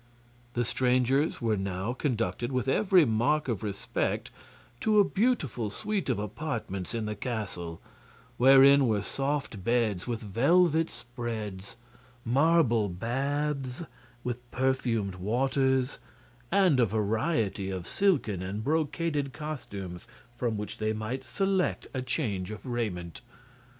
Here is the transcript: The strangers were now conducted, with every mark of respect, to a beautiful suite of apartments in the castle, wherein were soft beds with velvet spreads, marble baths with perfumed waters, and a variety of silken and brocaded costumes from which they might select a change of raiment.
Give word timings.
The 0.55 0.65
strangers 0.65 1.41
were 1.43 1.55
now 1.57 1.93
conducted, 1.93 2.51
with 2.51 2.67
every 2.67 3.05
mark 3.05 3.47
of 3.47 3.61
respect, 3.61 4.31
to 4.79 4.99
a 4.99 5.03
beautiful 5.03 5.69
suite 5.69 6.09
of 6.09 6.17
apartments 6.17 6.95
in 6.95 7.05
the 7.05 7.13
castle, 7.15 7.79
wherein 8.37 8.87
were 8.87 9.03
soft 9.03 9.63
beds 9.63 10.07
with 10.07 10.21
velvet 10.21 10.89
spreads, 10.89 11.77
marble 12.25 12.89
baths 12.89 13.83
with 14.23 14.49
perfumed 14.49 15.13
waters, 15.17 15.99
and 16.51 16.79
a 16.79 16.87
variety 16.87 17.69
of 17.69 17.85
silken 17.85 18.41
and 18.41 18.63
brocaded 18.63 19.33
costumes 19.33 20.07
from 20.35 20.57
which 20.57 20.79
they 20.79 20.93
might 20.93 21.23
select 21.25 21.85
a 21.93 22.01
change 22.01 22.49
of 22.49 22.65
raiment. 22.65 23.21